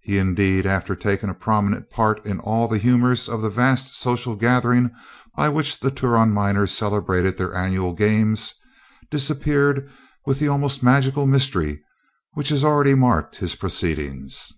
He, 0.00 0.16
indeed, 0.16 0.64
after 0.64 0.96
taking 0.96 1.28
a 1.28 1.34
prominent 1.34 1.90
part 1.90 2.24
in 2.24 2.40
all 2.40 2.66
the 2.66 2.78
humours 2.78 3.28
of 3.28 3.42
the 3.42 3.50
vast 3.50 3.94
social 3.94 4.34
gathering 4.34 4.90
by 5.36 5.50
which 5.50 5.80
the 5.80 5.90
Turon 5.90 6.32
miners 6.32 6.72
celebrated 6.72 7.36
their 7.36 7.54
annual 7.54 7.92
games, 7.92 8.54
disappeared 9.10 9.86
with 10.24 10.38
the 10.38 10.48
almost 10.48 10.82
magical 10.82 11.26
mystery 11.26 11.84
which 12.32 12.48
has 12.48 12.64
already 12.64 12.94
marked 12.94 13.36
his 13.36 13.54
proceedings. 13.54 14.50